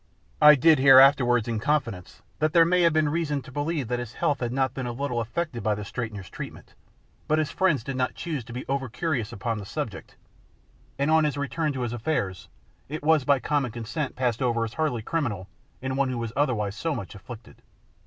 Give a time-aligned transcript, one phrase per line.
[0.41, 4.13] I did hear afterwards in confidence that there had been reason to believe that his
[4.13, 6.73] health had been not a little affected by the straightener's treatment,
[7.27, 10.15] but his friends did not choose to be over curious upon the subject,
[10.97, 12.49] and on his return to his affairs
[12.89, 15.47] it was by common consent passed over as hardly criminal
[15.83, 17.61] in one who was otherwise so much afflicted.